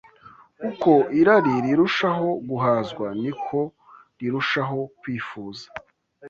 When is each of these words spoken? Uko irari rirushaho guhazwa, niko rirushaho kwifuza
Uko 0.69 0.91
irari 1.19 1.53
rirushaho 1.65 2.27
guhazwa, 2.49 3.07
niko 3.21 3.59
rirushaho 4.19 4.79
kwifuza 4.99 5.65